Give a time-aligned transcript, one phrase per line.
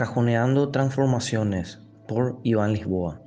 [0.00, 3.20] Cajoneando Transformaciones por Iván Lisboa.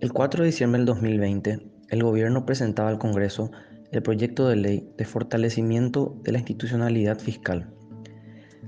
[0.00, 3.50] El 4 de diciembre del 2020, el gobierno presentaba al Congreso
[3.90, 7.72] el proyecto de ley de fortalecimiento de la institucionalidad fiscal.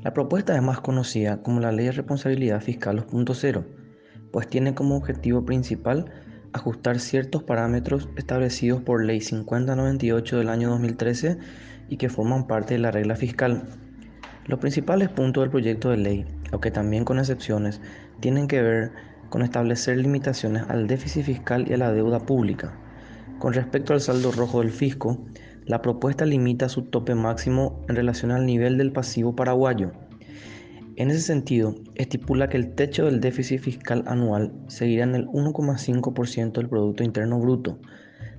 [0.03, 3.67] La propuesta es más conocida como la Ley de Responsabilidad Fiscal 2.0,
[4.33, 6.07] pues tiene como objetivo principal
[6.55, 11.37] ajustar ciertos parámetros establecidos por Ley 5098 del año 2013
[11.91, 13.65] y que forman parte de la regla fiscal.
[14.51, 17.81] Los principales puntos del proyecto de ley aunque también con excepciones,
[18.19, 18.91] tienen que ver
[19.29, 22.77] con establecer limitaciones al déficit fiscal y a la deuda pública.
[23.39, 25.25] Con respecto al saldo rojo del fisco,
[25.67, 29.93] la propuesta limita su tope máximo en relación al nivel del pasivo paraguayo.
[30.97, 36.53] En ese sentido, estipula que el techo del déficit fiscal anual seguirá en el 1,5%
[36.55, 37.79] del Producto Interno Bruto.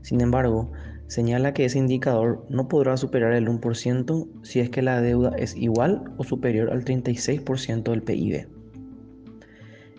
[0.02, 0.74] Sin embargo,
[1.12, 5.58] señala que ese indicador no podrá superar el 1% si es que la deuda es
[5.58, 8.48] igual o superior al 36% del PIB.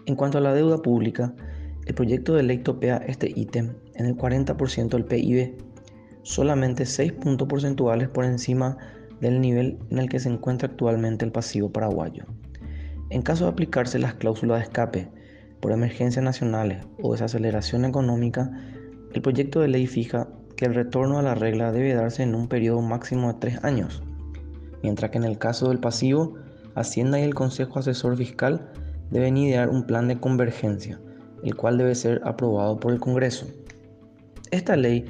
[0.07, 1.35] En cuanto a la deuda pública,
[1.85, 5.55] el proyecto de ley topea este ítem en el 40% del PIB,
[6.23, 8.79] solamente 6 puntos porcentuales por encima
[9.21, 12.25] del nivel en el que se encuentra actualmente el pasivo paraguayo.
[13.11, 15.11] En caso de aplicarse las cláusulas de escape
[15.61, 18.51] por emergencias nacionales o desaceleración económica,
[19.13, 20.27] el proyecto de ley fija
[20.67, 24.03] el retorno a la regla debe darse en un periodo máximo de tres años,
[24.83, 26.35] mientras que en el caso del pasivo,
[26.75, 28.71] Hacienda y el Consejo Asesor Fiscal
[29.11, 30.99] deben idear un plan de convergencia,
[31.45, 33.47] el cual debe ser aprobado por el Congreso.
[34.51, 35.05] Esta ley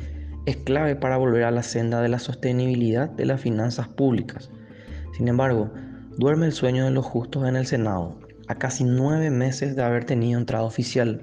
[0.46, 4.50] es clave para volver a la senda de la sostenibilidad de las finanzas públicas.
[5.16, 5.70] Sin embargo,
[6.18, 10.04] duerme el sueño de los justos en el Senado, a casi nueve meses de haber
[10.04, 11.20] tenido entrada oficial.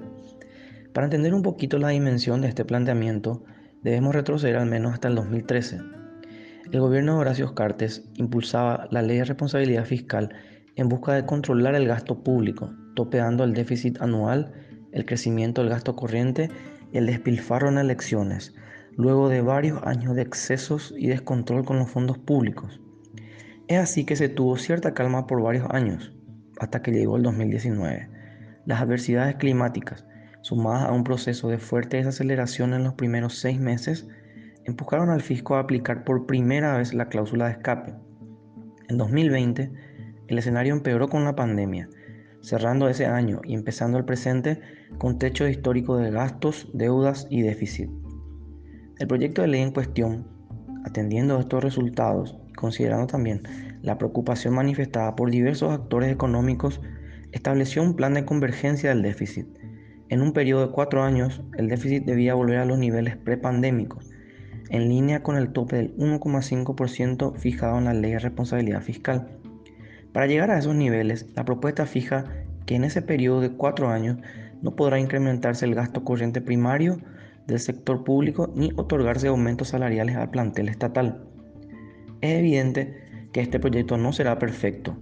[0.94, 3.42] Para entender un poquito la dimensión de este planteamiento,
[3.82, 5.80] debemos retroceder al menos hasta el 2013.
[6.72, 10.30] El gobierno de Horacio Cartes impulsaba la ley de responsabilidad fiscal
[10.76, 14.52] en busca de controlar el gasto público, topeando el déficit anual,
[14.92, 16.50] el crecimiento del gasto corriente
[16.92, 18.54] y el despilfarro en elecciones,
[18.96, 22.80] luego de varios años de excesos y descontrol con los fondos públicos.
[23.68, 26.12] Es así que se tuvo cierta calma por varios años,
[26.58, 28.08] hasta que llegó el 2019.
[28.66, 30.04] Las adversidades climáticas,
[30.42, 34.08] sumadas a un proceso de fuerte desaceleración en los primeros seis meses,
[34.64, 37.94] empujaron al fisco a aplicar por primera vez la cláusula de escape.
[38.88, 39.72] En 2020,
[40.28, 41.88] el escenario empeoró con la pandemia,
[42.40, 44.60] cerrando ese año y empezando el presente
[44.98, 47.90] con techo histórico de gastos, deudas y déficit.
[48.98, 50.26] El proyecto de ley en cuestión,
[50.84, 53.42] atendiendo a estos resultados y considerando también
[53.82, 56.80] la preocupación manifestada por diversos actores económicos,
[57.32, 59.46] estableció un plan de convergencia del déficit,
[60.10, 64.10] en un periodo de cuatro años, el déficit debía volver a los niveles prepandémicos,
[64.68, 69.28] en línea con el tope del 1,5% fijado en la Ley de Responsabilidad Fiscal.
[70.12, 72.24] Para llegar a esos niveles, la propuesta fija
[72.66, 74.18] que en ese periodo de cuatro años
[74.62, 76.98] no podrá incrementarse el gasto corriente primario
[77.46, 81.22] del sector público ni otorgarse aumentos salariales al plantel estatal.
[82.20, 84.96] Es evidente que este proyecto no será perfecto,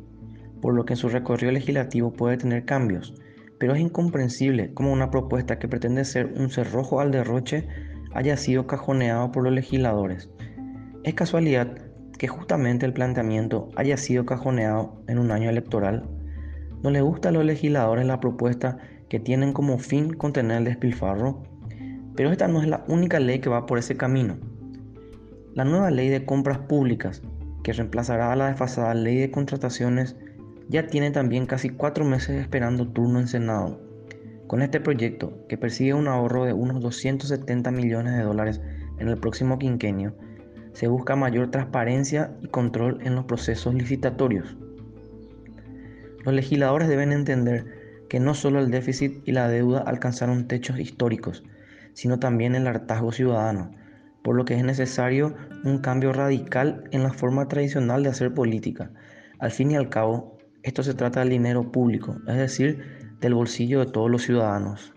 [0.60, 3.14] por lo que en su recorrido legislativo puede tener cambios,
[3.58, 7.66] pero es incomprensible cómo una propuesta que pretende ser un cerrojo al derroche
[8.14, 10.30] haya sido cajoneado por los legisladores.
[11.04, 11.78] Es casualidad
[12.18, 16.08] que justamente el planteamiento haya sido cajoneado en un año electoral.
[16.82, 21.42] ¿No le gusta a los legisladores la propuesta que tienen como fin contener el despilfarro?
[22.16, 24.36] Pero esta no es la única ley que va por ese camino.
[25.54, 27.22] La nueva ley de compras públicas,
[27.62, 30.16] que reemplazará a la desfasada ley de contrataciones
[30.68, 33.80] ya tiene también casi cuatro meses esperando turno en Senado.
[34.46, 38.60] Con este proyecto, que persigue un ahorro de unos 270 millones de dólares
[38.98, 40.14] en el próximo quinquenio,
[40.72, 44.56] se busca mayor transparencia y control en los procesos licitatorios.
[46.24, 51.44] Los legisladores deben entender que no solo el déficit y la deuda alcanzaron techos históricos,
[51.94, 53.70] sino también el hartazgo ciudadano,
[54.22, 58.90] por lo que es necesario un cambio radical en la forma tradicional de hacer política.
[59.38, 60.37] Al fin y al cabo,
[60.68, 64.92] esto se trata del dinero público, es decir, del bolsillo de todos los ciudadanos.